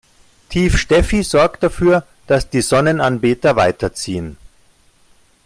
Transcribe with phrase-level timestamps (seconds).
[0.49, 4.35] Tief Steffi sorgt dafür, dass die Sonnenanbeter weiterziehen.